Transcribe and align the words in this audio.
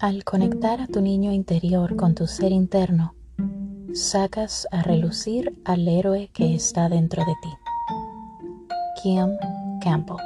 Al 0.00 0.24
conectar 0.24 0.80
a 0.80 0.86
tu 0.86 1.02
niño 1.02 1.30
interior 1.30 1.94
con 1.94 2.14
tu 2.14 2.26
ser 2.26 2.52
interno, 2.52 3.12
sacas 3.92 4.66
a 4.70 4.80
relucir 4.80 5.60
al 5.66 5.86
héroe 5.86 6.30
que 6.32 6.54
está 6.54 6.88
dentro 6.88 7.22
de 7.22 7.34
ti. 7.42 7.50
Kim 9.02 9.36
Campbell 9.82 10.16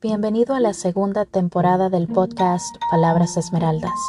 Bienvenido 0.00 0.54
a 0.54 0.60
la 0.60 0.72
segunda 0.72 1.26
temporada 1.26 1.90
del 1.90 2.08
podcast 2.08 2.74
Palabras 2.90 3.36
Esmeraldas. 3.36 4.00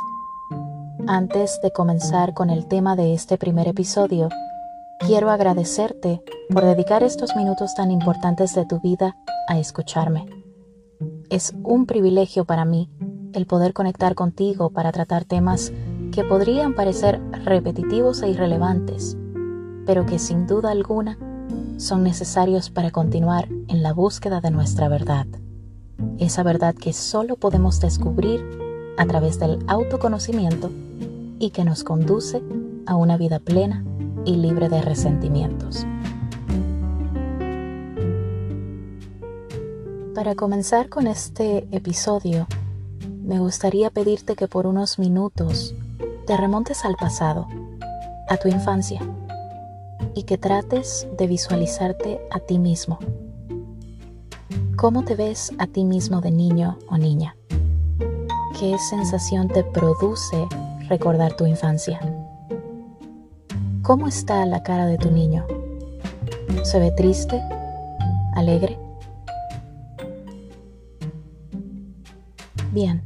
Antes 1.05 1.59
de 1.61 1.71
comenzar 1.71 2.33
con 2.33 2.49
el 2.49 2.65
tema 2.69 2.95
de 2.95 3.13
este 3.13 3.37
primer 3.37 3.67
episodio, 3.67 4.29
quiero 5.05 5.29
agradecerte 5.29 6.23
por 6.51 6.65
dedicar 6.65 7.01
estos 7.01 7.35
minutos 7.35 7.73
tan 7.75 7.91
importantes 7.91 8.53
de 8.55 8.65
tu 8.65 8.79
vida 8.81 9.15
a 9.47 9.57
escucharme. 9.57 10.25
Es 11.29 11.53
un 11.63 11.85
privilegio 11.85 12.45
para 12.45 12.65
mí 12.65 12.89
el 13.33 13.45
poder 13.45 13.73
conectar 13.73 14.15
contigo 14.15 14.69
para 14.69 14.91
tratar 14.91 15.23
temas 15.23 15.71
que 16.11 16.25
podrían 16.25 16.75
parecer 16.75 17.21
repetitivos 17.45 18.21
e 18.21 18.29
irrelevantes, 18.29 19.17
pero 19.85 20.05
que 20.05 20.19
sin 20.19 20.45
duda 20.45 20.71
alguna 20.71 21.17
son 21.77 22.03
necesarios 22.03 22.69
para 22.69 22.91
continuar 22.91 23.47
en 23.69 23.81
la 23.81 23.93
búsqueda 23.93 24.41
de 24.41 24.51
nuestra 24.51 24.89
verdad. 24.89 25.27
Esa 26.19 26.43
verdad 26.43 26.75
que 26.75 26.91
solo 26.91 27.37
podemos 27.37 27.79
descubrir 27.79 28.43
a 28.97 29.05
través 29.05 29.39
del 29.39 29.59
autoconocimiento 29.67 30.69
y 31.39 31.51
que 31.51 31.63
nos 31.63 31.85
conduce 31.85 32.43
a 32.85 32.95
una 32.95 33.15
vida 33.15 33.39
plena 33.39 33.85
y 34.25 34.35
libre 34.35 34.67
de 34.67 34.81
resentimientos. 34.81 35.85
Para 40.15 40.35
comenzar 40.35 40.89
con 40.89 41.07
este 41.07 41.65
episodio, 41.71 42.45
me 43.23 43.39
gustaría 43.39 43.89
pedirte 43.89 44.35
que 44.35 44.49
por 44.49 44.67
unos 44.67 44.99
minutos 44.99 45.73
te 46.27 46.35
remontes 46.35 46.83
al 46.83 46.97
pasado, 46.97 47.47
a 48.27 48.35
tu 48.35 48.49
infancia, 48.49 48.99
y 50.13 50.23
que 50.23 50.37
trates 50.37 51.07
de 51.17 51.27
visualizarte 51.27 52.19
a 52.29 52.41
ti 52.41 52.59
mismo. 52.59 52.99
¿Cómo 54.75 55.03
te 55.05 55.15
ves 55.15 55.53
a 55.59 55.67
ti 55.67 55.85
mismo 55.85 56.19
de 56.19 56.31
niño 56.31 56.77
o 56.89 56.97
niña? 56.97 57.37
¿Qué 58.59 58.77
sensación 58.89 59.47
te 59.47 59.63
produce 59.63 60.45
recordar 60.89 61.37
tu 61.37 61.45
infancia? 61.45 62.01
¿Cómo 63.81 64.09
está 64.09 64.45
la 64.45 64.61
cara 64.61 64.87
de 64.87 64.97
tu 64.97 65.09
niño? 65.09 65.45
¿Se 66.63 66.79
ve 66.79 66.91
triste? 66.91 67.41
¿Alegre? 68.35 68.77
Bien. 72.71 73.01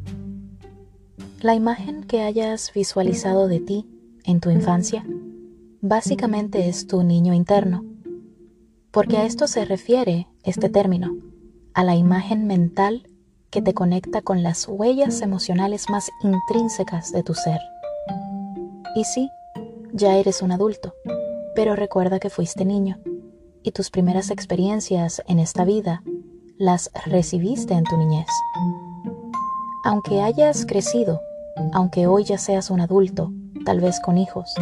La 1.42 1.56
imagen 1.56 2.04
que 2.04 2.22
hayas 2.22 2.72
visualizado 2.74 3.48
de 3.48 3.60
ti 3.60 3.88
en 4.24 4.40
tu 4.40 4.52
infancia 4.52 5.04
básicamente 5.82 6.68
es 6.70 6.86
tu 6.86 7.04
niño 7.04 7.34
interno, 7.34 7.84
porque 8.92 9.18
a 9.18 9.26
esto 9.26 9.48
se 9.48 9.66
refiere 9.66 10.28
este 10.44 10.70
término, 10.70 11.16
a 11.74 11.84
la 11.84 11.96
imagen 11.96 12.46
mental 12.46 13.10
que 13.50 13.62
te 13.62 13.74
conecta 13.74 14.22
con 14.22 14.44
las 14.44 14.68
huellas 14.68 15.22
emocionales 15.22 15.90
más 15.90 16.12
intrínsecas 16.22 17.12
de 17.12 17.24
tu 17.24 17.34
ser. 17.34 17.60
Y 18.96 19.04
sí, 19.04 19.30
ya 19.94 20.16
eres 20.16 20.42
un 20.44 20.52
adulto, 20.52 20.94
pero 21.56 21.76
recuerda 21.76 22.20
que 22.20 22.30
fuiste 22.30 22.66
niño 22.66 23.00
y 23.64 23.72
tus 23.72 23.90
primeras 23.90 24.30
experiencias 24.30 25.24
en 25.28 25.40
esta 25.40 25.66
vida 25.66 26.04
las 26.58 26.92
recibiste 27.06 27.74
en 27.74 27.84
tu 27.84 27.98
niñez. 27.98 28.28
Aunque 29.86 30.22
hayas 30.22 30.66
crecido, 30.66 31.22
aunque 31.72 32.08
hoy 32.08 32.26
ya 32.26 32.38
seas 32.38 32.70
un 32.70 32.82
adulto, 32.82 33.32
tal 33.64 33.80
vez 33.80 34.02
con 34.02 34.18
hijos, 34.18 34.54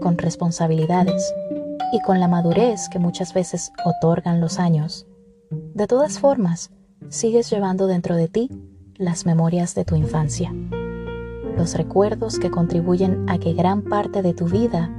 con 0.00 0.18
responsabilidades 0.18 1.32
y 1.92 2.00
con 2.00 2.18
la 2.18 2.26
madurez 2.26 2.88
que 2.88 2.98
muchas 2.98 3.32
veces 3.32 3.70
otorgan 3.84 4.40
los 4.40 4.58
años, 4.58 5.06
de 5.50 5.86
todas 5.86 6.18
formas, 6.18 6.70
sigues 7.10 7.48
llevando 7.48 7.86
dentro 7.86 8.16
de 8.16 8.26
ti 8.26 8.50
las 8.96 9.24
memorias 9.24 9.76
de 9.76 9.84
tu 9.84 9.94
infancia 9.94 10.52
los 11.60 11.74
recuerdos 11.74 12.38
que 12.38 12.50
contribuyen 12.50 13.28
a 13.28 13.36
que 13.36 13.52
gran 13.52 13.82
parte 13.82 14.22
de 14.22 14.32
tu 14.32 14.46
vida 14.46 14.90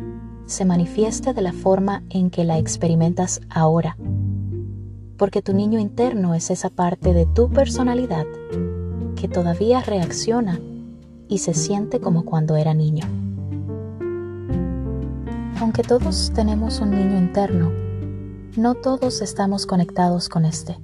se 0.46 0.64
manifieste 0.64 1.34
de 1.34 1.42
la 1.42 1.54
forma 1.54 2.04
en 2.12 2.30
que 2.30 2.44
la 2.44 2.60
experimentas 2.60 3.42
ahora. 3.50 3.98
Porque 5.18 5.42
tu 5.42 5.54
niño 5.54 5.80
interno 5.80 6.36
es 6.36 6.52
esa 6.52 6.70
parte 6.70 7.16
de 7.16 7.26
tu 7.26 7.50
personalidad 7.50 8.26
que 9.22 9.28
todavía 9.28 9.82
reacciona 9.82 10.60
y 11.28 11.38
se 11.38 11.54
siente 11.54 12.02
como 12.02 12.26
cuando 12.26 12.56
era 12.56 12.74
niño. 12.74 13.06
Aunque 15.60 15.84
todos 15.84 16.32
tenemos 16.34 16.80
un 16.80 16.90
niño 16.90 17.20
interno, 17.20 17.72
no 18.58 18.74
todos 18.74 19.22
estamos 19.22 19.68
conectados 19.68 20.28
con 20.28 20.44
este. 20.44 20.80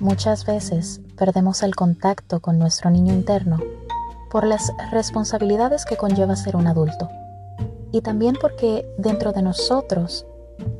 Muchas 0.00 0.46
veces 0.46 1.02
perdemos 1.18 1.62
el 1.62 1.76
contacto 1.76 2.40
con 2.40 2.58
nuestro 2.58 2.88
niño 2.88 3.12
interno 3.12 3.58
por 4.30 4.46
las 4.46 4.72
responsabilidades 4.90 5.84
que 5.84 5.98
conlleva 5.98 6.34
ser 6.34 6.56
un 6.56 6.66
adulto 6.66 7.10
y 7.92 8.00
también 8.00 8.36
porque 8.40 8.86
dentro 8.96 9.32
de 9.32 9.42
nosotros 9.42 10.24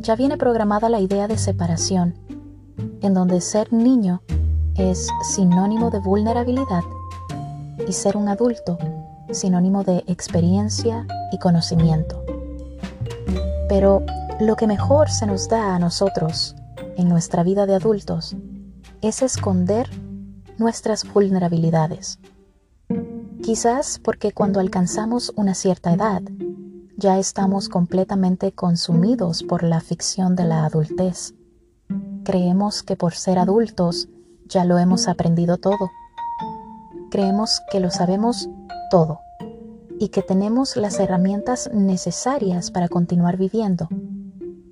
ya 0.01 0.17
viene 0.17 0.39
programada 0.39 0.89
la 0.89 1.01
idea 1.01 1.29
de 1.29 1.37
separación, 1.37 2.15
en 3.03 3.13
donde 3.13 3.43
ser 3.43 3.71
niño 3.71 4.23
es 4.79 5.09
sinónimo 5.23 5.91
de 5.91 5.99
vulnerabilidad 5.99 6.83
y 7.87 7.93
ser 7.93 8.17
un 8.17 8.29
adulto 8.29 8.79
sinónimo 9.31 9.85
de 9.85 10.05
experiencia 10.07 11.07
y 11.33 11.39
conocimiento. 11.39 12.25
Pero 13.69 14.03
lo 14.41 14.57
que 14.57 14.67
mejor 14.67 15.11
se 15.11 15.27
nos 15.27 15.49
da 15.49 15.75
a 15.75 15.79
nosotros 15.79 16.57
en 16.97 17.09
nuestra 17.09 17.43
vida 17.43 17.67
de 17.67 17.75
adultos 17.75 18.37
es 19.03 19.23
esconder 19.23 19.89
nuestras 20.57 21.05
vulnerabilidades 21.13 22.19
Quizás 23.49 23.99
porque 23.99 24.33
cuando 24.33 24.61
alcanzamos 24.61 25.33
una 25.35 25.55
cierta 25.55 25.95
edad, 25.95 26.21
ya 26.99 27.19
estamos 27.19 27.71
completamente 27.71 28.53
consumidos 28.53 29.43
por 29.43 29.63
la 29.63 29.81
ficción 29.81 30.37
de 30.37 30.45
la 30.45 30.67
adultez. 30.67 31.33
Creemos 32.25 32.83
que 32.83 32.95
por 32.95 33.15
ser 33.15 33.39
adultos 33.39 34.11
ya 34.49 34.65
lo 34.65 34.79
hemos 34.79 35.09
aprendido 35.09 35.57
todo. 35.59 35.91
Creemos 37.11 37.61
que 37.71 37.81
lo 37.81 37.91
sabemos 37.91 38.49
todo 38.91 39.21
y 39.99 40.09
que 40.09 40.23
tenemos 40.23 40.77
las 40.77 41.01
herramientas 41.01 41.71
necesarias 41.73 42.71
para 42.71 42.89
continuar 42.89 43.37
viviendo, 43.37 43.89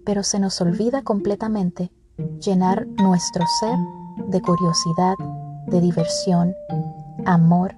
pero 0.05 0.23
se 0.23 0.39
nos 0.39 0.61
olvida 0.61 1.03
completamente 1.03 1.91
llenar 2.41 2.87
nuestro 2.87 3.45
ser 3.61 3.77
de 4.29 4.41
curiosidad, 4.41 5.15
de 5.67 5.81
diversión, 5.81 6.55
amor 7.25 7.75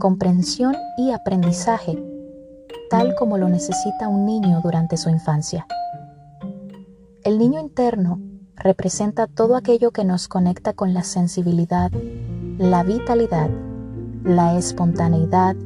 comprensión 0.00 0.74
y 0.96 1.12
aprendizaje, 1.12 2.02
tal 2.90 3.14
como 3.14 3.38
lo 3.38 3.48
necesita 3.48 4.08
un 4.08 4.26
niño 4.26 4.60
durante 4.64 4.96
su 4.96 5.10
infancia. 5.10 5.66
El 7.22 7.38
niño 7.38 7.60
interno 7.60 8.18
representa 8.62 9.26
todo 9.26 9.56
aquello 9.56 9.90
que 9.90 10.04
nos 10.04 10.28
conecta 10.28 10.74
con 10.74 10.92
la 10.92 11.02
sensibilidad, 11.02 11.90
la 12.58 12.82
vitalidad, 12.82 13.48
la 14.22 14.56
espontaneidad, 14.58 15.56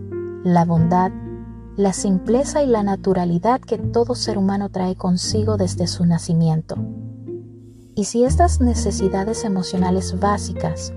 la 0.44 0.64
bondad, 0.64 1.10
la 1.76 1.92
simpleza 1.92 2.62
y 2.62 2.68
la 2.68 2.84
naturalidad 2.84 3.60
que 3.60 3.78
todo 3.78 4.14
ser 4.14 4.38
humano 4.38 4.68
trae 4.68 4.94
consigo 4.94 5.56
desde 5.56 5.88
su 5.88 6.06
nacimiento. 6.06 6.76
Y 7.96 8.04
si 8.04 8.24
estas 8.24 8.60
necesidades 8.60 9.44
emocionales 9.44 10.18
básicas 10.20 10.92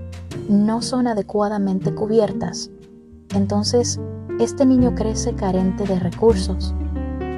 no 0.48 0.82
son 0.82 1.08
adecuadamente 1.08 1.92
cubiertas, 1.94 2.70
entonces 3.34 3.98
este 4.38 4.66
niño 4.66 4.94
crece 4.94 5.34
carente 5.34 5.84
de 5.84 5.98
recursos, 5.98 6.74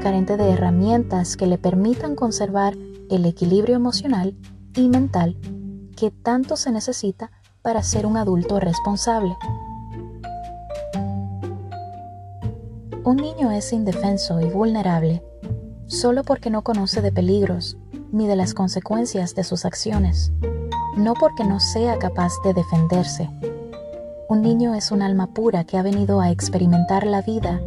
carente 0.03 0.37
de 0.37 0.51
herramientas 0.51 1.37
que 1.39 1.47
le 1.47 1.57
permitan 1.57 2.15
conservar 2.15 2.75
el 3.11 3.25
equilibrio 3.25 3.75
emocional 3.75 4.35
y 4.75 4.89
mental 4.89 5.37
que 5.97 6.11
tanto 6.11 6.57
se 6.57 6.71
necesita 6.71 7.31
para 7.63 7.83
ser 7.83 8.07
un 8.07 8.17
adulto 8.17 8.61
responsable. 8.61 9.37
Un 13.05 13.17
niño 13.17 13.51
es 13.51 13.73
indefenso 13.73 14.41
y 14.41 14.49
vulnerable 14.49 15.23
solo 15.87 16.23
porque 16.23 16.51
no 16.51 16.63
conoce 16.63 17.03
de 17.03 17.13
peligros 17.13 17.77
ni 18.13 18.27
de 18.27 18.37
las 18.37 18.55
consecuencias 18.55 19.35
de 19.35 19.45
sus 19.45 19.65
acciones, 19.65 20.33
no 20.97 21.15
porque 21.15 21.45
no 21.45 21.61
sea 21.61 21.99
capaz 21.99 22.33
de 22.45 22.55
defenderse 22.55 23.29
un 24.31 24.43
niño 24.43 24.75
es 24.77 24.93
un 24.93 25.03
alma 25.03 25.27
pura 25.27 25.65
que 25.65 25.77
ha 25.77 25.83
venido 25.83 26.21
a 26.21 26.31
experimentar 26.31 27.05
la 27.05 27.21
vida 27.21 27.61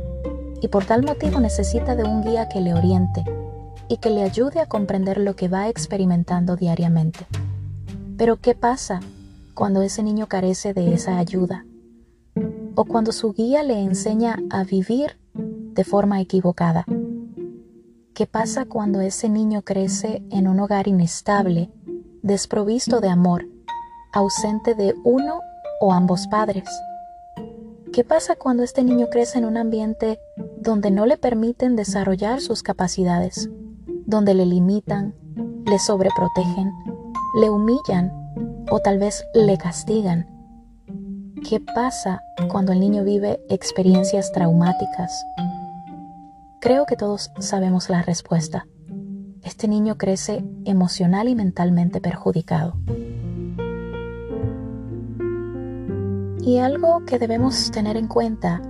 y 0.61 0.69
por 0.69 0.85
tal 0.85 1.03
motivo 1.03 1.41
necesita 1.41 1.97
de 1.97 2.05
un 2.05 2.23
guía 2.23 2.47
que 2.47 2.61
le 2.61 2.73
oriente 2.73 3.25
y 3.93 3.97
que 3.97 4.09
le 4.09 4.23
ayude 4.23 4.59
a 4.59 4.65
comprender 4.65 5.19
lo 5.19 5.35
que 5.35 5.47
va 5.47 5.69
experimentando 5.69 6.55
diariamente. 6.55 7.27
Pero 8.17 8.37
¿qué 8.37 8.55
pasa 8.55 9.01
cuando 9.53 9.83
ese 9.83 10.01
niño 10.01 10.25
carece 10.25 10.73
de 10.73 10.95
esa 10.95 11.19
ayuda? 11.19 11.67
O 12.73 12.85
cuando 12.85 13.11
su 13.11 13.33
guía 13.33 13.61
le 13.61 13.79
enseña 13.79 14.39
a 14.49 14.63
vivir 14.63 15.19
de 15.35 15.83
forma 15.83 16.19
equivocada. 16.21 16.85
¿Qué 18.15 18.25
pasa 18.25 18.65
cuando 18.65 18.99
ese 18.99 19.29
niño 19.29 19.61
crece 19.61 20.23
en 20.31 20.47
un 20.47 20.59
hogar 20.59 20.87
inestable, 20.87 21.69
desprovisto 22.23 22.99
de 22.99 23.09
amor, 23.09 23.45
ausente 24.11 24.73
de 24.73 24.95
uno 25.03 25.39
o 25.79 25.93
ambos 25.93 26.25
padres? 26.25 26.67
¿Qué 27.91 28.03
pasa 28.03 28.35
cuando 28.35 28.63
este 28.63 28.83
niño 28.83 29.11
crece 29.11 29.37
en 29.37 29.45
un 29.45 29.55
ambiente 29.55 30.19
donde 30.57 30.89
no 30.89 31.05
le 31.05 31.17
permiten 31.17 31.75
desarrollar 31.75 32.41
sus 32.41 32.63
capacidades, 32.63 33.51
donde 34.05 34.33
le 34.33 34.45
limitan, 34.45 35.15
le 35.65 35.79
sobreprotegen, 35.79 36.71
le 37.39 37.49
humillan 37.49 38.11
o 38.69 38.79
tal 38.79 38.99
vez 38.99 39.23
le 39.33 39.57
castigan? 39.57 40.27
¿Qué 41.47 41.59
pasa 41.59 42.21
cuando 42.49 42.71
el 42.71 42.79
niño 42.79 43.03
vive 43.03 43.39
experiencias 43.49 44.31
traumáticas? 44.31 45.25
Creo 46.61 46.85
que 46.85 46.95
todos 46.95 47.31
sabemos 47.39 47.89
la 47.89 48.01
respuesta. 48.01 48.65
Este 49.41 49.67
niño 49.67 49.97
crece 49.97 50.45
emocional 50.63 51.27
y 51.27 51.35
mentalmente 51.35 51.99
perjudicado. 51.99 52.75
Y 56.39 56.59
algo 56.59 57.03
que 57.05 57.19
debemos 57.19 57.71
tener 57.71 57.97
en 57.97 58.07
cuenta 58.07 58.61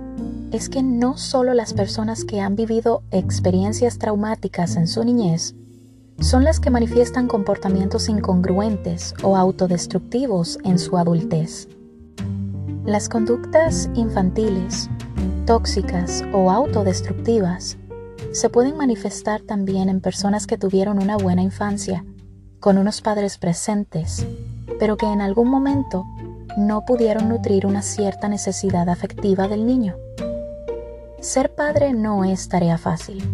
es 0.54 0.68
que 0.68 0.84
no 0.84 1.16
solo 1.16 1.52
las 1.52 1.74
personas 1.74 2.24
que 2.24 2.40
han 2.40 2.54
vivido 2.54 3.02
experiencias 3.10 3.98
traumáticas 3.98 4.76
en 4.76 4.86
su 4.86 5.02
niñez 5.02 5.56
son 6.20 6.44
las 6.44 6.60
que 6.60 6.70
manifiestan 6.70 7.26
comportamientos 7.26 8.08
incongruentes 8.08 9.14
o 9.24 9.36
autodestructivos 9.36 10.60
en 10.62 10.78
su 10.78 10.96
adultez. 10.96 11.66
Las 12.84 13.08
conductas 13.08 13.90
infantiles, 13.94 14.88
tóxicas 15.44 16.22
o 16.32 16.52
autodestructivas 16.52 17.76
se 18.30 18.48
pueden 18.48 18.76
manifestar 18.76 19.40
también 19.40 19.88
en 19.88 20.00
personas 20.00 20.46
que 20.46 20.56
tuvieron 20.56 21.02
una 21.02 21.16
buena 21.16 21.42
infancia, 21.42 22.04
con 22.60 22.78
unos 22.78 23.00
padres 23.00 23.38
presentes, 23.38 24.24
pero 24.78 24.96
que 24.96 25.06
en 25.06 25.20
algún 25.20 25.48
momento 25.48 26.04
no 26.56 26.84
pudieron 26.84 27.28
nutrir 27.28 27.66
una 27.66 27.82
cierta 27.82 28.28
necesidad 28.28 28.88
afectiva 28.88 29.48
del 29.48 29.66
niño. 29.66 29.96
Ser 31.24 31.54
padre 31.54 31.94
no 31.94 32.22
es 32.22 32.50
tarea 32.50 32.76
fácil. 32.76 33.24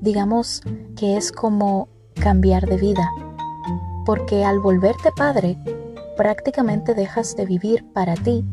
Digamos 0.00 0.60
que 0.96 1.16
es 1.16 1.30
como 1.30 1.88
cambiar 2.14 2.66
de 2.66 2.76
vida, 2.76 3.08
porque 4.04 4.44
al 4.44 4.58
volverte 4.58 5.10
padre, 5.16 5.56
prácticamente 6.16 6.94
dejas 6.94 7.36
de 7.36 7.46
vivir 7.46 7.84
para 7.92 8.14
ti 8.14 8.44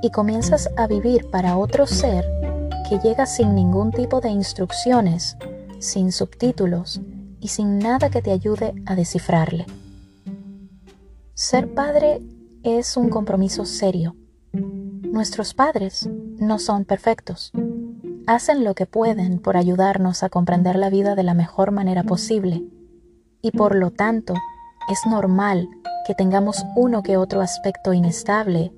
y 0.00 0.10
comienzas 0.12 0.70
a 0.76 0.86
vivir 0.86 1.28
para 1.28 1.58
otro 1.58 1.88
ser 1.88 2.24
que 2.88 3.00
llega 3.00 3.26
sin 3.26 3.56
ningún 3.56 3.90
tipo 3.90 4.20
de 4.20 4.28
instrucciones, 4.28 5.36
sin 5.80 6.12
subtítulos 6.12 7.00
y 7.40 7.48
sin 7.48 7.80
nada 7.80 8.10
que 8.10 8.22
te 8.22 8.30
ayude 8.30 8.74
a 8.86 8.94
descifrarle. 8.94 9.66
Ser 11.34 11.74
padre 11.74 12.22
es 12.62 12.96
un 12.96 13.10
compromiso 13.10 13.64
serio. 13.64 14.14
Nuestros 14.52 15.52
padres 15.52 16.08
no 16.38 16.60
son 16.60 16.84
perfectos. 16.84 17.52
Hacen 18.28 18.62
lo 18.62 18.74
que 18.74 18.84
pueden 18.84 19.38
por 19.38 19.56
ayudarnos 19.56 20.22
a 20.22 20.28
comprender 20.28 20.76
la 20.76 20.90
vida 20.90 21.14
de 21.14 21.22
la 21.22 21.32
mejor 21.32 21.70
manera 21.70 22.02
posible 22.02 22.62
y 23.40 23.52
por 23.52 23.74
lo 23.74 23.90
tanto 23.90 24.34
es 24.90 24.98
normal 25.10 25.66
que 26.06 26.14
tengamos 26.14 26.62
uno 26.76 27.02
que 27.02 27.16
otro 27.16 27.40
aspecto 27.40 27.94
inestable 27.94 28.70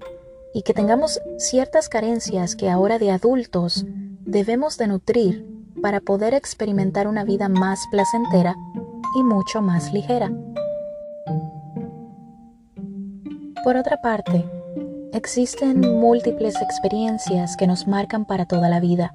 y 0.54 0.62
que 0.62 0.72
tengamos 0.72 1.20
ciertas 1.38 1.88
carencias 1.88 2.54
que 2.54 2.70
ahora 2.70 3.00
de 3.00 3.10
adultos 3.10 3.84
debemos 4.20 4.78
de 4.78 4.86
nutrir 4.86 5.44
para 5.82 5.98
poder 5.98 6.32
experimentar 6.32 7.08
una 7.08 7.24
vida 7.24 7.48
más 7.48 7.80
placentera 7.90 8.54
y 9.16 9.24
mucho 9.24 9.62
más 9.62 9.92
ligera. 9.92 10.30
Por 13.64 13.76
otra 13.76 14.00
parte, 14.00 14.48
existen 15.12 15.80
múltiples 15.80 16.54
experiencias 16.62 17.56
que 17.56 17.66
nos 17.66 17.88
marcan 17.88 18.24
para 18.24 18.46
toda 18.46 18.68
la 18.68 18.78
vida. 18.78 19.12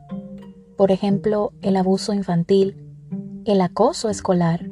Por 0.78 0.92
ejemplo, 0.92 1.54
el 1.62 1.78
abuso 1.78 2.14
infantil, 2.14 2.76
el 3.46 3.62
acoso 3.62 4.10
escolar, 4.10 4.70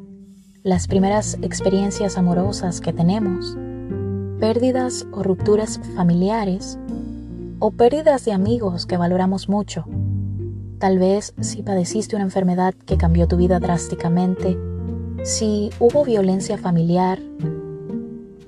las 0.61 0.87
primeras 0.87 1.37
experiencias 1.41 2.17
amorosas 2.17 2.81
que 2.81 2.91
tenemos, 2.91 3.57
pérdidas 4.37 5.07
o 5.13 5.23
rupturas 5.23 5.79
familiares, 5.95 6.77
o 7.59 7.71
pérdidas 7.71 8.25
de 8.25 8.33
amigos 8.33 8.85
que 8.85 8.97
valoramos 8.97 9.47
mucho. 9.47 9.85
Tal 10.77 10.99
vez 10.99 11.33
si 11.39 11.63
padeciste 11.63 12.17
una 12.17 12.25
enfermedad 12.25 12.73
que 12.73 12.97
cambió 12.97 13.25
tu 13.25 13.37
vida 13.37 13.61
drásticamente, 13.61 14.57
si 15.23 15.69
hubo 15.79 16.03
violencia 16.03 16.57
familiar, 16.57 17.19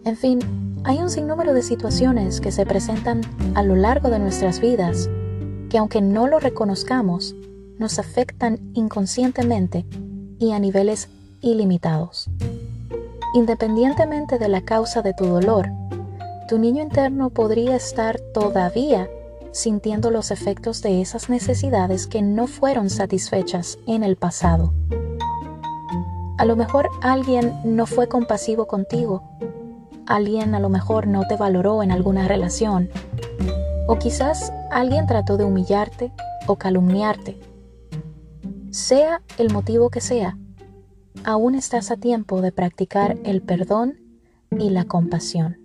en 0.03 0.17
fin, 0.17 0.39
hay 0.83 0.97
un 0.97 1.09
sinnúmero 1.09 1.53
de 1.53 1.61
situaciones 1.61 2.41
que 2.41 2.51
se 2.51 2.65
presentan 2.65 3.21
a 3.53 3.63
lo 3.63 3.77
largo 3.77 4.09
de 4.09 4.19
nuestras 4.19 4.59
vidas 4.59 5.09
que 5.69 5.77
aunque 5.77 6.01
no 6.01 6.27
lo 6.27 6.39
reconozcamos, 6.39 7.35
nos 7.77 7.99
afectan 7.99 8.59
inconscientemente 8.73 9.85
y 10.39 10.51
a 10.51 10.59
niveles 10.59 11.09
ilimitados. 11.41 12.29
Independientemente 13.33 14.39
de 14.39 14.47
la 14.47 14.61
causa 14.61 15.01
de 15.01 15.13
tu 15.13 15.25
dolor, 15.25 15.69
tu 16.47 16.57
niño 16.57 16.81
interno 16.81 17.29
podría 17.29 17.75
estar 17.75 18.19
todavía 18.33 19.09
sintiendo 19.51 20.11
los 20.11 20.31
efectos 20.31 20.81
de 20.81 21.01
esas 21.01 21.29
necesidades 21.29 22.07
que 22.07 22.21
no 22.21 22.47
fueron 22.47 22.89
satisfechas 22.89 23.77
en 23.87 24.03
el 24.03 24.15
pasado. 24.15 24.73
A 26.37 26.45
lo 26.45 26.55
mejor 26.55 26.89
alguien 27.01 27.53
no 27.63 27.85
fue 27.85 28.07
compasivo 28.07 28.67
contigo 28.67 29.23
alguien 30.05 30.53
a 30.55 30.59
lo 30.59 30.69
mejor 30.69 31.07
no 31.07 31.27
te 31.27 31.35
valoró 31.35 31.83
en 31.83 31.91
alguna 31.91 32.27
relación, 32.27 32.89
o 33.87 33.97
quizás 33.97 34.51
alguien 34.71 35.05
trató 35.05 35.37
de 35.37 35.45
humillarte 35.45 36.11
o 36.47 36.55
calumniarte. 36.57 37.39
Sea 38.71 39.21
el 39.37 39.51
motivo 39.51 39.89
que 39.89 40.01
sea, 40.01 40.37
aún 41.23 41.55
estás 41.55 41.91
a 41.91 41.97
tiempo 41.97 42.41
de 42.41 42.51
practicar 42.51 43.17
el 43.23 43.41
perdón 43.41 43.99
y 44.51 44.69
la 44.69 44.85
compasión. 44.85 45.57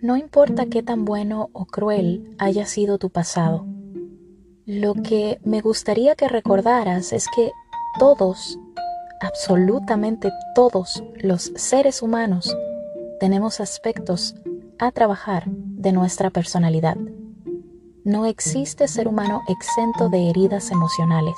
No 0.00 0.16
importa 0.16 0.66
qué 0.66 0.82
tan 0.82 1.04
bueno 1.04 1.50
o 1.52 1.66
cruel 1.66 2.34
haya 2.38 2.66
sido 2.66 2.98
tu 2.98 3.10
pasado, 3.10 3.66
lo 4.64 4.94
que 4.94 5.40
me 5.44 5.60
gustaría 5.60 6.14
que 6.14 6.28
recordaras 6.28 7.12
es 7.12 7.26
que 7.34 7.50
todos 7.98 8.58
absolutamente 9.20 10.30
todos 10.54 11.02
los 11.16 11.52
seres 11.56 12.02
humanos 12.02 12.54
tenemos 13.18 13.60
aspectos 13.60 14.34
a 14.78 14.90
trabajar 14.92 15.44
de 15.46 15.92
nuestra 15.92 16.30
personalidad. 16.30 16.96
No 18.04 18.26
existe 18.26 18.88
ser 18.88 19.08
humano 19.08 19.42
exento 19.48 20.08
de 20.08 20.30
heridas 20.30 20.70
emocionales. 20.70 21.36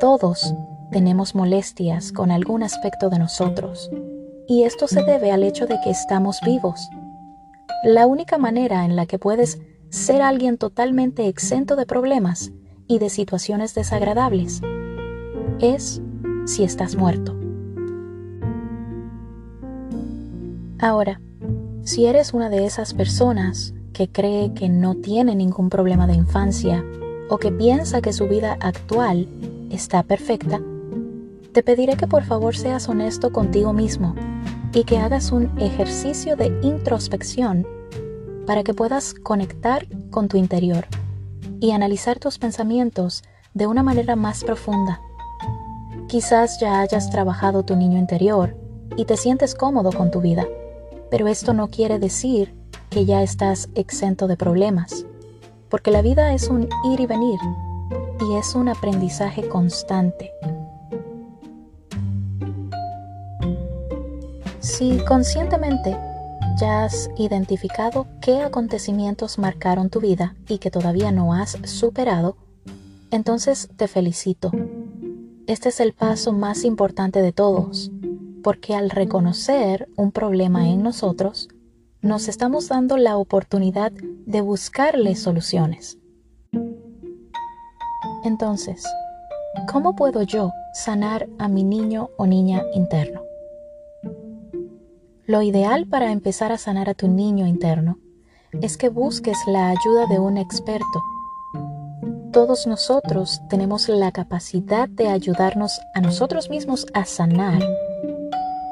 Todos 0.00 0.54
tenemos 0.90 1.34
molestias 1.34 2.12
con 2.12 2.30
algún 2.30 2.62
aspecto 2.62 3.10
de 3.10 3.18
nosotros, 3.18 3.90
y 4.46 4.64
esto 4.64 4.88
se 4.88 5.02
debe 5.04 5.32
al 5.32 5.42
hecho 5.42 5.66
de 5.66 5.78
que 5.82 5.90
estamos 5.90 6.40
vivos. 6.44 6.88
La 7.82 8.06
única 8.06 8.38
manera 8.38 8.84
en 8.84 8.96
la 8.96 9.06
que 9.06 9.18
puedes 9.18 9.60
ser 9.90 10.22
alguien 10.22 10.58
totalmente 10.58 11.28
exento 11.28 11.76
de 11.76 11.86
problemas 11.86 12.52
y 12.86 12.98
de 12.98 13.10
situaciones 13.10 13.74
desagradables 13.74 14.60
es 15.60 16.00
si 16.46 16.64
estás 16.64 16.96
muerto. 16.96 17.36
Ahora, 20.78 21.20
si 21.84 22.06
eres 22.06 22.32
una 22.32 22.48
de 22.48 22.64
esas 22.64 22.94
personas 22.94 23.74
que 23.92 24.08
cree 24.08 24.54
que 24.54 24.70
no 24.70 24.94
tiene 24.94 25.34
ningún 25.34 25.68
problema 25.68 26.06
de 26.06 26.14
infancia 26.14 26.82
o 27.28 27.36
que 27.36 27.52
piensa 27.52 28.00
que 28.00 28.14
su 28.14 28.26
vida 28.26 28.56
actual 28.60 29.28
está 29.70 30.02
perfecta, 30.02 30.60
te 31.52 31.62
pediré 31.62 31.96
que 31.96 32.06
por 32.06 32.24
favor 32.24 32.56
seas 32.56 32.88
honesto 32.88 33.32
contigo 33.32 33.74
mismo 33.74 34.14
y 34.72 34.84
que 34.84 34.98
hagas 34.98 35.30
un 35.30 35.56
ejercicio 35.60 36.36
de 36.36 36.46
introspección 36.62 37.66
para 38.46 38.64
que 38.64 38.72
puedas 38.72 39.12
conectar 39.14 39.86
con 40.10 40.28
tu 40.28 40.38
interior 40.38 40.86
y 41.60 41.72
analizar 41.72 42.18
tus 42.18 42.38
pensamientos 42.38 43.22
de 43.52 43.66
una 43.66 43.82
manera 43.82 44.16
más 44.16 44.42
profunda. 44.42 45.00
Quizás 46.08 46.58
ya 46.60 46.80
hayas 46.80 47.10
trabajado 47.10 47.62
tu 47.62 47.76
niño 47.76 47.98
interior 47.98 48.56
y 48.96 49.04
te 49.04 49.16
sientes 49.16 49.54
cómodo 49.54 49.92
con 49.92 50.10
tu 50.10 50.20
vida, 50.20 50.46
pero 51.14 51.28
esto 51.28 51.54
no 51.54 51.70
quiere 51.70 52.00
decir 52.00 52.52
que 52.90 53.04
ya 53.04 53.22
estás 53.22 53.68
exento 53.76 54.26
de 54.26 54.36
problemas, 54.36 55.06
porque 55.68 55.92
la 55.92 56.02
vida 56.02 56.34
es 56.34 56.48
un 56.48 56.68
ir 56.92 56.98
y 56.98 57.06
venir 57.06 57.38
y 58.28 58.34
es 58.34 58.56
un 58.56 58.68
aprendizaje 58.68 59.48
constante. 59.48 60.32
Si 64.58 64.98
conscientemente 65.06 65.96
ya 66.60 66.82
has 66.82 67.08
identificado 67.16 68.08
qué 68.20 68.42
acontecimientos 68.42 69.38
marcaron 69.38 69.90
tu 69.90 70.00
vida 70.00 70.34
y 70.48 70.58
que 70.58 70.72
todavía 70.72 71.12
no 71.12 71.32
has 71.32 71.56
superado, 71.62 72.36
entonces 73.12 73.68
te 73.76 73.86
felicito. 73.86 74.50
Este 75.46 75.68
es 75.68 75.78
el 75.78 75.92
paso 75.92 76.32
más 76.32 76.64
importante 76.64 77.22
de 77.22 77.30
todos, 77.30 77.92
porque 78.44 78.74
al 78.74 78.90
reconocer 78.90 79.88
un 79.96 80.12
problema 80.12 80.68
en 80.68 80.82
nosotros, 80.82 81.48
nos 82.02 82.28
estamos 82.28 82.68
dando 82.68 82.98
la 82.98 83.16
oportunidad 83.16 83.90
de 83.90 84.42
buscarle 84.42 85.16
soluciones. 85.16 85.96
Entonces, 88.22 88.84
¿cómo 89.72 89.96
puedo 89.96 90.22
yo 90.22 90.52
sanar 90.74 91.26
a 91.38 91.48
mi 91.48 91.64
niño 91.64 92.10
o 92.18 92.26
niña 92.26 92.62
interno? 92.74 93.22
Lo 95.24 95.40
ideal 95.40 95.86
para 95.86 96.12
empezar 96.12 96.52
a 96.52 96.58
sanar 96.58 96.90
a 96.90 96.94
tu 96.94 97.08
niño 97.08 97.46
interno 97.46 97.98
es 98.60 98.76
que 98.76 98.90
busques 98.90 99.38
la 99.46 99.70
ayuda 99.70 100.06
de 100.06 100.18
un 100.18 100.36
experto. 100.36 101.02
Todos 102.30 102.66
nosotros 102.66 103.40
tenemos 103.48 103.88
la 103.88 104.12
capacidad 104.12 104.86
de 104.86 105.08
ayudarnos 105.08 105.80
a 105.94 106.02
nosotros 106.02 106.50
mismos 106.50 106.86
a 106.92 107.06
sanar, 107.06 107.62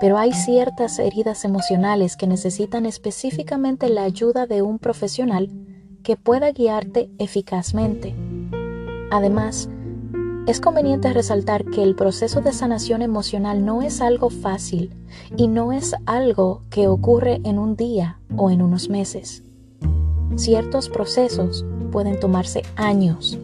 pero 0.03 0.19
hay 0.19 0.33
ciertas 0.33 0.99
heridas 0.99 1.45
emocionales 1.45 2.17
que 2.17 2.27
necesitan 2.27 2.87
específicamente 2.87 3.89
la 3.89 4.03
ayuda 4.03 4.49
de 4.49 4.61
un 4.61 4.81
profesional 4.81 5.49
que 6.03 6.17
pueda 6.17 6.51
guiarte 6.51 7.09
eficazmente. 7.21 8.13
Además, 9.13 9.69
es 10.49 10.61
conveniente 10.61 11.13
resaltar 11.13 11.65
que 11.67 11.85
el 11.85 11.95
proceso 11.95 12.41
de 12.41 12.53
sanación 12.53 13.01
emocional 13.01 13.65
no 13.65 13.81
es 13.81 14.01
algo 14.01 14.29
fácil 14.29 14.93
y 15.37 15.47
no 15.47 15.71
es 15.71 15.95
algo 16.05 16.65
que 16.69 16.89
ocurre 16.89 17.41
en 17.45 17.61
un 17.61 17.77
día 17.77 18.19
o 18.37 18.51
en 18.51 18.61
unos 18.61 18.89
meses. 18.89 19.45
Ciertos 20.35 20.89
procesos 20.89 21.65
pueden 21.93 22.19
tomarse 22.19 22.63
años. 22.75 23.39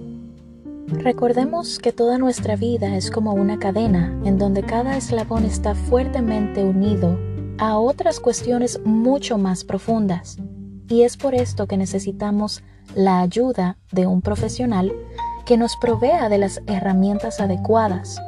Recordemos 0.91 1.79
que 1.79 1.93
toda 1.93 2.17
nuestra 2.17 2.57
vida 2.57 2.97
es 2.97 3.11
como 3.11 3.35
una 3.35 3.59
cadena 3.59 4.19
en 4.25 4.39
donde 4.39 4.63
cada 4.63 4.97
eslabón 4.97 5.45
está 5.45 5.75
fuertemente 5.75 6.65
unido 6.65 7.19
a 7.59 7.79
otras 7.79 8.21
cuestiones 8.21 8.81
mucho 8.85 9.37
más 9.37 9.65
profundas. 9.65 10.39
Y 10.89 11.03
es 11.03 11.19
por 11.19 11.35
esto 11.35 11.67
que 11.67 11.77
necesitamos 11.77 12.63
la 12.95 13.21
ayuda 13.21 13.77
de 13.93 14.07
un 14.07 14.23
profesional 14.23 14.91
que 15.45 15.59
nos 15.59 15.77
provea 15.77 16.31
de 16.31 16.39
las 16.39 16.63
herramientas 16.67 17.39
adecuadas. 17.41 18.19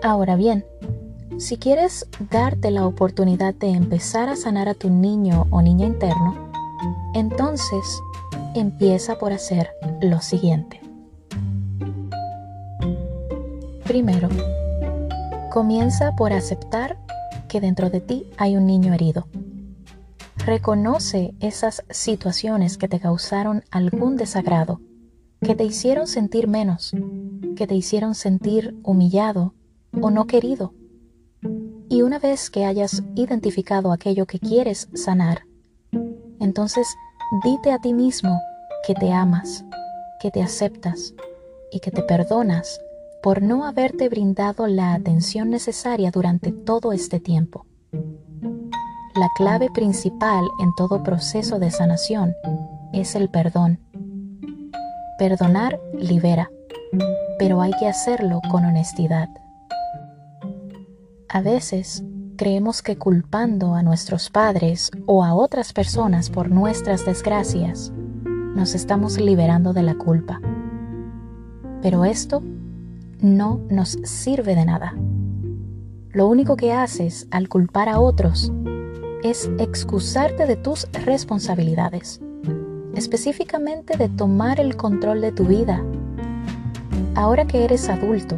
Ahora 0.00 0.36
bien, 0.36 0.64
si 1.38 1.56
quieres 1.56 2.06
darte 2.30 2.70
la 2.70 2.86
oportunidad 2.86 3.52
de 3.54 3.70
empezar 3.70 4.28
a 4.28 4.36
sanar 4.36 4.68
a 4.68 4.74
tu 4.74 4.90
niño 4.90 5.48
o 5.50 5.60
niña 5.60 5.86
interno, 5.86 6.52
entonces 7.14 8.00
empieza 8.54 9.18
por 9.18 9.32
hacer 9.32 9.70
lo 10.00 10.20
siguiente. 10.20 10.80
Primero, 13.84 14.28
comienza 15.50 16.14
por 16.16 16.32
aceptar 16.32 16.98
que 17.48 17.60
dentro 17.60 17.90
de 17.90 18.00
ti 18.00 18.26
hay 18.38 18.56
un 18.56 18.66
niño 18.66 18.94
herido. 18.94 19.26
Reconoce 20.46 21.34
esas 21.40 21.84
situaciones 21.90 22.78
que 22.78 22.88
te 22.88 22.98
causaron 22.98 23.62
algún 23.70 24.16
desagrado, 24.16 24.80
que 25.40 25.54
te 25.54 25.64
hicieron 25.64 26.06
sentir 26.06 26.48
menos, 26.48 26.92
que 27.54 27.66
te 27.66 27.74
hicieron 27.74 28.14
sentir 28.14 28.74
humillado 28.82 29.54
o 30.00 30.10
no 30.10 30.26
querido. 30.26 30.74
Y 31.88 32.02
una 32.02 32.18
vez 32.18 32.48
que 32.48 32.64
hayas 32.64 33.02
identificado 33.14 33.92
aquello 33.92 34.26
que 34.26 34.38
quieres 34.38 34.88
sanar, 34.94 35.42
entonces 36.40 36.86
dite 37.40 37.72
a 37.72 37.78
ti 37.78 37.94
mismo 37.94 38.38
que 38.86 38.94
te 38.94 39.10
amas, 39.10 39.64
que 40.20 40.30
te 40.30 40.42
aceptas 40.42 41.14
y 41.70 41.80
que 41.80 41.90
te 41.90 42.02
perdonas 42.02 42.78
por 43.22 43.40
no 43.40 43.64
haberte 43.64 44.10
brindado 44.10 44.66
la 44.66 44.92
atención 44.92 45.48
necesaria 45.48 46.10
durante 46.10 46.52
todo 46.52 46.92
este 46.92 47.20
tiempo. 47.20 47.64
La 49.14 49.28
clave 49.34 49.70
principal 49.70 50.44
en 50.60 50.74
todo 50.74 51.02
proceso 51.02 51.58
de 51.58 51.70
sanación 51.70 52.34
es 52.92 53.14
el 53.14 53.30
perdón. 53.30 53.78
Perdonar 55.18 55.80
libera, 55.94 56.50
pero 57.38 57.62
hay 57.62 57.72
que 57.78 57.88
hacerlo 57.88 58.42
con 58.50 58.66
honestidad. 58.66 59.30
A 61.30 61.40
veces 61.40 62.04
creemos 62.42 62.82
que 62.82 62.98
culpando 62.98 63.76
a 63.76 63.84
nuestros 63.84 64.28
padres 64.28 64.90
o 65.06 65.22
a 65.22 65.32
otras 65.32 65.72
personas 65.72 66.28
por 66.28 66.50
nuestras 66.50 67.06
desgracias, 67.06 67.92
nos 68.56 68.74
estamos 68.74 69.20
liberando 69.20 69.72
de 69.72 69.84
la 69.84 69.94
culpa. 69.94 70.40
Pero 71.82 72.04
esto 72.04 72.42
no 73.20 73.60
nos 73.70 73.90
sirve 74.02 74.56
de 74.56 74.64
nada. 74.64 74.96
Lo 76.10 76.26
único 76.26 76.56
que 76.56 76.72
haces 76.72 77.28
al 77.30 77.48
culpar 77.48 77.88
a 77.88 78.00
otros 78.00 78.52
es 79.22 79.48
excusarte 79.60 80.44
de 80.44 80.56
tus 80.56 80.88
responsabilidades, 81.04 82.20
específicamente 82.96 83.96
de 83.96 84.08
tomar 84.08 84.58
el 84.58 84.76
control 84.76 85.20
de 85.20 85.30
tu 85.30 85.44
vida. 85.44 85.80
Ahora 87.14 87.46
que 87.46 87.64
eres 87.64 87.88
adulto, 87.88 88.36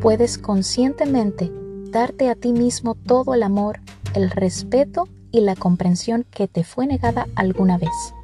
puedes 0.00 0.38
conscientemente 0.38 1.52
darte 1.94 2.28
a 2.28 2.34
ti 2.34 2.52
mismo 2.52 2.96
todo 2.96 3.34
el 3.34 3.44
amor, 3.44 3.78
el 4.14 4.28
respeto 4.28 5.08
y 5.30 5.40
la 5.42 5.54
comprensión 5.54 6.26
que 6.28 6.48
te 6.48 6.64
fue 6.64 6.88
negada 6.88 7.28
alguna 7.36 7.78
vez. 7.78 8.14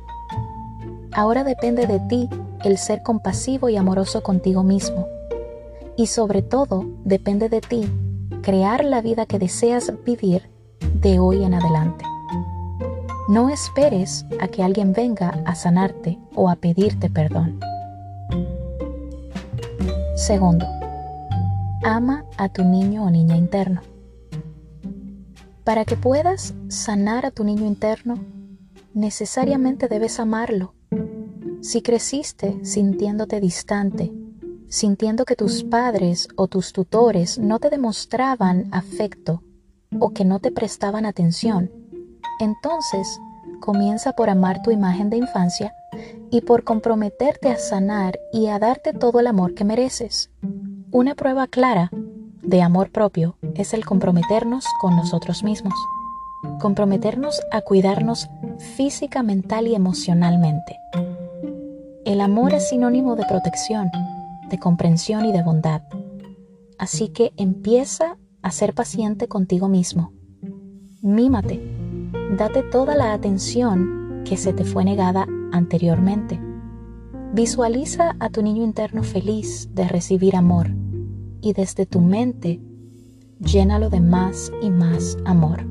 Ahora 1.13 1.45
depende 1.45 1.87
de 1.87 2.01
ti 2.01 2.29
el 2.65 2.79
ser 2.79 3.05
compasivo 3.05 3.69
y 3.69 3.77
amoroso 3.77 4.25
contigo 4.25 4.65
mismo. 4.65 5.07
Y 5.97 6.09
sobre 6.09 6.43
todo 6.43 6.85
depende 7.05 7.49
de 7.49 7.61
ti 7.61 7.89
crear 8.43 8.85
la 8.85 9.03
vida 9.03 9.25
que 9.25 9.39
deseas 9.39 9.93
vivir 10.05 10.51
de 10.95 11.21
hoy 11.21 11.45
en 11.45 11.55
adelante. 11.55 12.05
No 13.29 13.51
esperes 13.51 14.27
a 14.41 14.49
que 14.49 14.65
alguien 14.65 14.93
venga 14.93 15.43
a 15.47 15.55
sanarte 15.55 16.19
o 16.35 16.51
a 16.51 16.57
pedirte 16.57 17.09
perdón. 17.09 17.61
Segundo, 20.17 20.67
ama 21.83 22.25
a 22.37 22.49
tu 22.49 22.65
niño 22.65 23.05
o 23.05 23.11
niña 23.11 23.37
interno. 23.37 23.81
Para 25.65 25.85
que 25.85 25.97
puedas 25.97 26.55
sanar 26.69 27.27
a 27.27 27.31
tu 27.31 27.45
niño 27.45 27.67
interno, 27.67 28.19
necesariamente 28.93 29.89
debes 29.89 30.21
amarlo. 30.21 30.75
Si 31.61 31.83
creciste 31.83 32.65
sintiéndote 32.65 33.41
distante, 33.41 34.13
sintiendo 34.69 35.25
que 35.25 35.37
tus 35.37 35.65
padres 35.65 36.29
o 36.37 36.49
tus 36.49 36.73
tutores 36.73 37.39
no 37.39 37.59
te 37.59 37.71
demostraban 37.71 38.69
afecto 38.73 39.43
o 39.99 40.11
que 40.11 40.25
no 40.25 40.39
te 40.41 40.51
prestaban 40.51 41.07
atención, 41.07 41.71
entonces 42.41 43.21
comienza 43.61 44.13
por 44.13 44.31
amar 44.31 44.63
tu 44.63 44.71
imagen 44.71 45.11
de 45.11 45.19
infancia 45.19 45.75
y 46.31 46.41
por 46.41 46.65
comprometerte 46.65 47.51
a 47.51 47.59
sanar 47.59 48.19
y 48.33 48.47
a 48.47 48.59
darte 48.59 48.93
todo 48.93 49.21
el 49.21 49.27
amor 49.27 49.55
que 49.55 49.65
mereces. 49.65 50.31
Una 50.93 51.15
prueba 51.15 51.47
clara 51.47 51.89
de 52.43 52.63
amor 52.63 52.91
propio 52.91 53.37
es 53.55 53.75
el 53.75 53.87
comprometernos 53.87 54.65
con 54.81 54.97
nosotros 54.97 55.45
mismos, 55.45 55.75
comprometernos 56.59 57.41
a 57.53 57.61
cuidarnos 57.61 58.29
física, 58.75 59.23
mental 59.23 59.69
y 59.69 59.77
emocionalmente. 59.77 60.77
El 62.05 62.21
amor 62.21 62.55
es 62.55 62.71
sinónimo 62.71 63.15
de 63.15 63.25
protección, 63.25 63.89
de 64.49 64.59
comprensión 64.59 65.27
y 65.27 65.33
de 65.33 65.45
bondad. 65.45 65.83
Así 66.77 67.11
que 67.11 67.33
empieza 67.37 68.17
a 68.43 68.51
ser 68.51 68.75
paciente 68.75 69.29
contigo 69.29 69.69
mismo. 69.69 70.13
Mímate. 71.03 71.61
Date 72.37 72.65
toda 72.65 72.97
la 72.97 73.13
atención 73.13 74.25
que 74.25 74.37
se 74.37 74.53
te 74.53 74.65
fue 74.65 74.85
negada 74.85 75.29
anteriormente. 75.53 76.50
Visualiza 77.33 78.17
a 78.19 78.29
tu 78.29 78.43
niño 78.43 78.65
interno 78.65 79.05
feliz 79.05 79.69
de 79.73 79.87
recibir 79.87 80.35
amor 80.35 80.69
y 81.41 81.53
desde 81.53 81.87
tu 81.87 82.01
mente 82.01 82.61
llénalo 83.39 83.89
de 83.89 84.01
más 84.01 84.51
y 84.61 84.69
más 84.69 85.17
amor. 85.25 85.65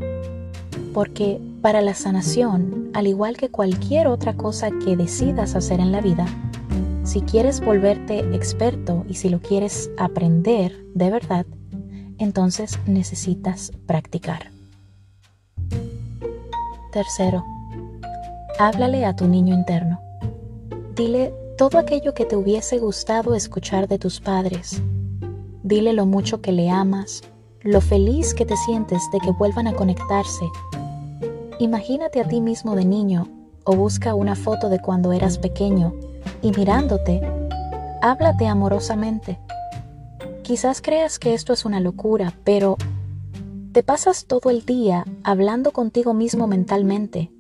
Porque 0.94 1.42
para 1.62 1.82
la 1.82 1.96
sanación, 1.96 2.90
al 2.94 3.08
igual 3.08 3.36
que 3.36 3.50
cualquier 3.50 4.08
otra 4.08 4.38
cosa 4.38 4.70
que 4.72 4.96
decidas 4.96 5.54
hacer 5.54 5.82
en 5.82 5.92
la 5.92 6.00
vida, 6.00 6.28
si 7.04 7.22
quieres 7.22 7.60
volverte 7.60 8.20
experto 8.34 9.04
y 9.10 9.16
si 9.16 9.28
lo 9.28 9.42
quieres 9.42 9.92
aprender 9.98 10.74
de 10.96 11.12
verdad, 11.12 11.46
entonces 12.20 12.80
necesitas 12.86 13.74
practicar. 13.86 14.50
Tercero, 16.94 17.44
háblale 18.58 19.06
a 19.06 19.14
tu 19.14 19.28
niño 19.28 19.54
interno. 19.54 20.00
Dile 20.96 21.34
todo 21.60 21.78
aquello 21.78 22.14
que 22.14 22.24
te 22.24 22.38
hubiese 22.38 22.78
gustado 22.80 23.36
escuchar 23.36 23.90
de 23.90 24.00
tus 24.00 24.22
padres. 24.22 24.82
Dile 25.62 25.92
lo 25.92 26.06
mucho 26.06 26.42
que 26.42 26.54
le 26.54 26.70
amas, 26.70 27.22
lo 27.64 27.82
feliz 27.82 28.34
que 28.34 28.46
te 28.46 28.56
sientes 28.56 29.04
de 29.12 29.20
que 29.20 29.32
vuelvan 29.32 29.68
a 29.68 29.74
conectarse. 29.74 30.46
Imagínate 31.60 32.22
a 32.22 32.28
ti 32.30 32.40
mismo 32.40 32.78
de 32.78 32.86
niño 32.86 33.28
o 33.66 33.76
busca 33.76 34.16
una 34.16 34.38
foto 34.38 34.70
de 34.70 34.80
cuando 34.80 35.12
eras 35.12 35.38
pequeño 35.38 35.94
y 36.42 36.52
mirándote, 36.52 37.20
háblate 38.02 38.48
amorosamente. 38.48 39.38
Quizás 40.44 40.82
creas 40.82 41.20
que 41.20 41.34
esto 41.34 41.52
es 41.52 41.66
una 41.66 41.82
locura, 41.82 42.36
pero 42.46 42.78
te 43.74 43.84
pasas 43.84 44.28
todo 44.28 44.50
el 44.50 44.66
día 44.66 45.04
hablando 45.26 45.74
contigo 45.74 46.14
mismo 46.14 46.48
mentalmente. 46.48 47.34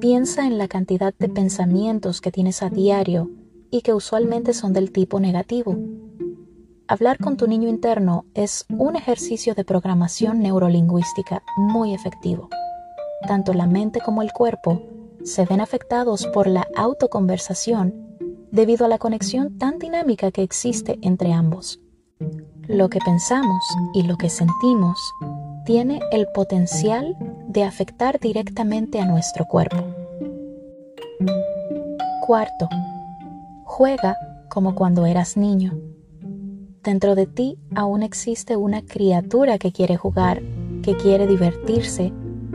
Piensa 0.00 0.46
en 0.46 0.58
la 0.58 0.68
cantidad 0.68 1.14
de 1.18 1.28
pensamientos 1.28 2.20
que 2.20 2.30
tienes 2.30 2.62
a 2.62 2.68
diario 2.68 3.30
y 3.70 3.80
que 3.80 3.94
usualmente 3.94 4.52
son 4.52 4.74
del 4.74 4.92
tipo 4.92 5.20
negativo. 5.20 5.76
Hablar 6.86 7.18
con 7.18 7.38
tu 7.38 7.46
niño 7.46 7.68
interno 7.68 8.26
es 8.34 8.66
un 8.68 8.94
ejercicio 8.94 9.54
de 9.54 9.64
programación 9.64 10.40
neurolingüística 10.40 11.42
muy 11.56 11.94
efectivo. 11.94 12.50
Tanto 13.26 13.54
la 13.54 13.66
mente 13.66 14.00
como 14.04 14.20
el 14.20 14.32
cuerpo 14.32 14.82
se 15.24 15.46
ven 15.46 15.62
afectados 15.62 16.26
por 16.26 16.46
la 16.46 16.66
autoconversación 16.76 17.94
debido 18.52 18.84
a 18.84 18.88
la 18.88 18.98
conexión 18.98 19.56
tan 19.56 19.78
dinámica 19.78 20.30
que 20.30 20.42
existe 20.42 20.98
entre 21.00 21.32
ambos. 21.32 21.80
Lo 22.68 22.90
que 22.90 22.98
pensamos 22.98 23.64
y 23.94 24.02
lo 24.02 24.16
que 24.16 24.28
sentimos 24.28 24.98
tiene 25.66 25.98
el 26.12 26.28
potencial 26.28 27.16
de 27.48 27.64
afectar 27.64 28.20
directamente 28.20 29.00
a 29.00 29.04
nuestro 29.04 29.46
cuerpo. 29.46 29.78
Cuarto, 32.24 32.68
juega 33.64 34.16
como 34.48 34.76
cuando 34.76 35.06
eras 35.06 35.36
niño. 35.36 35.76
Dentro 36.84 37.16
de 37.16 37.26
ti 37.26 37.58
aún 37.74 38.04
existe 38.04 38.54
una 38.54 38.80
criatura 38.80 39.58
que 39.58 39.72
quiere 39.72 39.96
jugar, 39.96 40.40
que 40.84 40.96
quiere 40.96 41.26
divertirse, 41.26 42.12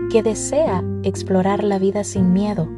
que 0.09 0.23
desea 0.23 0.81
explorar 1.03 1.65
la 1.65 1.79
vida 1.79 2.05
sin 2.05 2.31
miedo. 2.31 2.69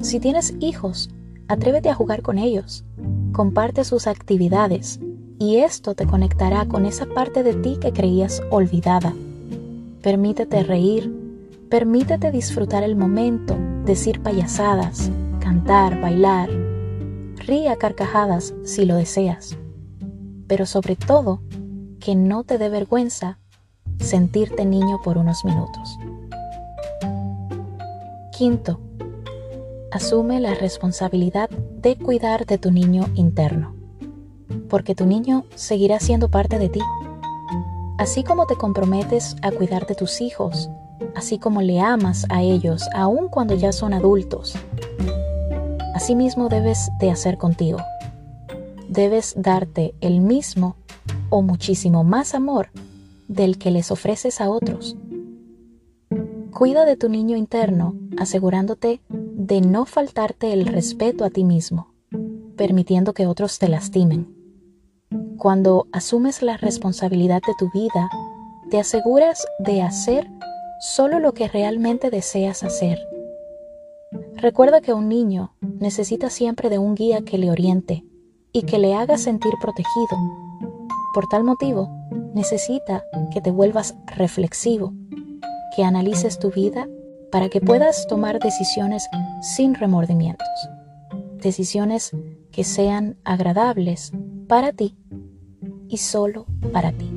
Si 0.00 0.18
tienes 0.18 0.56
hijos, 0.58 1.08
atrévete 1.46 1.88
a 1.88 1.94
jugar 1.94 2.22
con 2.22 2.38
ellos, 2.38 2.84
comparte 3.32 3.84
sus 3.84 4.08
actividades 4.08 4.98
y 5.38 5.58
esto 5.58 5.94
te 5.94 6.04
conectará 6.04 6.66
con 6.66 6.84
esa 6.84 7.06
parte 7.06 7.44
de 7.44 7.54
ti 7.54 7.78
que 7.80 7.92
creías 7.92 8.42
olvidada. 8.50 9.14
Permítete 10.06 10.62
reír, 10.62 11.12
permítete 11.68 12.30
disfrutar 12.30 12.84
el 12.84 12.94
momento, 12.94 13.56
decir 13.84 14.22
payasadas, 14.22 15.10
cantar, 15.40 16.00
bailar. 16.00 16.48
Ríe 17.38 17.70
a 17.70 17.74
carcajadas 17.74 18.54
si 18.62 18.84
lo 18.84 18.94
deseas. 18.94 19.58
Pero 20.46 20.64
sobre 20.64 20.94
todo, 20.94 21.40
que 21.98 22.14
no 22.14 22.44
te 22.44 22.56
dé 22.56 22.68
vergüenza 22.68 23.40
sentirte 23.98 24.64
niño 24.64 25.00
por 25.02 25.18
unos 25.18 25.44
minutos. 25.44 25.98
Quinto, 28.38 28.78
asume 29.90 30.38
la 30.38 30.54
responsabilidad 30.54 31.50
de 31.50 31.96
cuidar 31.96 32.46
de 32.46 32.58
tu 32.58 32.70
niño 32.70 33.06
interno 33.16 33.74
porque 34.68 34.94
tu 34.94 35.06
niño 35.06 35.44
seguirá 35.54 36.00
siendo 36.00 36.28
parte 36.28 36.58
de 36.58 36.68
ti. 36.68 36.80
Así 37.98 38.24
como 38.24 38.46
te 38.46 38.56
comprometes 38.56 39.36
a 39.40 39.50
cuidar 39.50 39.86
de 39.86 39.94
tus 39.94 40.20
hijos, 40.20 40.68
así 41.14 41.38
como 41.38 41.62
le 41.62 41.80
amas 41.80 42.26
a 42.28 42.42
ellos 42.42 42.84
aun 42.94 43.28
cuando 43.28 43.54
ya 43.54 43.72
son 43.72 43.94
adultos, 43.94 44.54
asimismo 45.94 46.48
debes 46.50 46.90
de 47.00 47.10
hacer 47.10 47.38
contigo. 47.38 47.78
Debes 48.88 49.34
darte 49.36 49.94
el 50.00 50.20
mismo 50.20 50.76
o 51.30 51.40
muchísimo 51.40 52.04
más 52.04 52.34
amor 52.34 52.68
del 53.28 53.58
que 53.58 53.70
les 53.70 53.90
ofreces 53.90 54.40
a 54.42 54.50
otros. 54.50 54.96
Cuida 56.52 56.84
de 56.84 56.96
tu 56.96 57.08
niño 57.08 57.36
interno 57.36 57.94
asegurándote 58.18 59.00
de 59.08 59.60
no 59.62 59.86
faltarte 59.86 60.52
el 60.52 60.66
respeto 60.66 61.24
a 61.24 61.30
ti 61.30 61.44
mismo, 61.44 61.94
permitiendo 62.56 63.14
que 63.14 63.26
otros 63.26 63.58
te 63.58 63.68
lastimen. 63.68 64.35
Cuando 65.38 65.86
asumes 65.92 66.40
la 66.40 66.56
responsabilidad 66.56 67.42
de 67.46 67.52
tu 67.58 67.70
vida, 67.70 68.08
te 68.70 68.80
aseguras 68.80 69.46
de 69.58 69.82
hacer 69.82 70.30
solo 70.80 71.18
lo 71.18 71.34
que 71.34 71.46
realmente 71.46 72.10
deseas 72.10 72.64
hacer. 72.64 72.98
Recuerda 74.36 74.80
que 74.80 74.94
un 74.94 75.08
niño 75.08 75.54
necesita 75.60 76.30
siempre 76.30 76.70
de 76.70 76.78
un 76.78 76.94
guía 76.94 77.20
que 77.22 77.36
le 77.36 77.50
oriente 77.50 78.04
y 78.52 78.62
que 78.62 78.78
le 78.78 78.94
haga 78.94 79.18
sentir 79.18 79.52
protegido. 79.60 80.16
Por 81.12 81.26
tal 81.28 81.44
motivo, 81.44 81.90
necesita 82.34 83.04
que 83.30 83.42
te 83.42 83.50
vuelvas 83.50 83.94
reflexivo, 84.06 84.94
que 85.74 85.84
analices 85.84 86.38
tu 86.38 86.50
vida 86.50 86.88
para 87.30 87.50
que 87.50 87.60
puedas 87.60 88.06
tomar 88.06 88.38
decisiones 88.38 89.06
sin 89.42 89.74
remordimientos, 89.74 90.48
decisiones 91.42 92.12
que 92.52 92.64
sean 92.64 93.18
agradables 93.24 94.12
para 94.48 94.72
ti 94.72 94.96
y 95.88 95.98
solo 95.98 96.46
para 96.72 96.92
ti. 96.92 97.10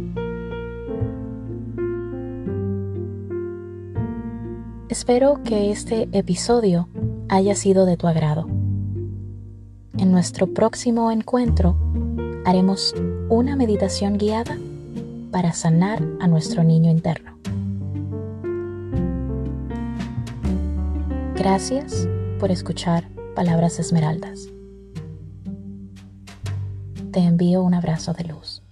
Espero 4.89 5.41
que 5.43 5.71
este 5.71 6.09
episodio 6.11 6.87
haya 7.29 7.55
sido 7.55 7.85
de 7.85 7.95
tu 7.95 8.07
agrado. 8.07 8.47
En 9.97 10.11
nuestro 10.11 10.47
próximo 10.47 11.11
encuentro 11.11 11.77
haremos 12.45 12.95
una 13.29 13.55
meditación 13.55 14.17
guiada 14.17 14.57
para 15.31 15.53
sanar 15.53 16.01
a 16.19 16.27
nuestro 16.27 16.63
niño 16.63 16.89
interno. 16.89 17.37
Gracias 21.35 22.07
por 22.39 22.51
escuchar 22.51 23.07
Palabras 23.35 23.79
Esmeraldas 23.79 24.49
te 27.09 27.19
envío 27.19 27.63
un 27.63 27.73
abrazo 27.73 28.13
de 28.13 28.23
luz. 28.25 28.63